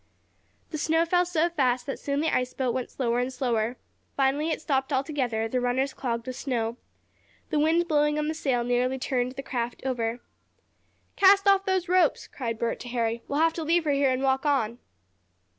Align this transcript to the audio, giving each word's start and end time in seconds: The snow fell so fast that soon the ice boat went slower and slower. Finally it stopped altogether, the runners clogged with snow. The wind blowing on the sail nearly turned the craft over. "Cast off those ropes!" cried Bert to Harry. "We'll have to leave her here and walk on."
The 0.71 0.79
snow 0.79 1.05
fell 1.05 1.27
so 1.27 1.47
fast 1.51 1.85
that 1.85 1.99
soon 1.99 2.21
the 2.21 2.35
ice 2.35 2.55
boat 2.55 2.73
went 2.73 2.89
slower 2.89 3.19
and 3.19 3.31
slower. 3.31 3.77
Finally 4.17 4.49
it 4.49 4.59
stopped 4.59 4.91
altogether, 4.91 5.47
the 5.47 5.61
runners 5.61 5.93
clogged 5.93 6.25
with 6.25 6.35
snow. 6.35 6.77
The 7.51 7.59
wind 7.59 7.87
blowing 7.87 8.17
on 8.17 8.27
the 8.27 8.33
sail 8.33 8.63
nearly 8.63 8.97
turned 8.97 9.33
the 9.33 9.43
craft 9.43 9.83
over. 9.85 10.19
"Cast 11.15 11.47
off 11.47 11.65
those 11.67 11.87
ropes!" 11.87 12.25
cried 12.25 12.57
Bert 12.57 12.79
to 12.79 12.89
Harry. 12.89 13.21
"We'll 13.27 13.41
have 13.41 13.53
to 13.53 13.63
leave 13.63 13.83
her 13.83 13.91
here 13.91 14.09
and 14.09 14.23
walk 14.23 14.43
on." 14.43 14.79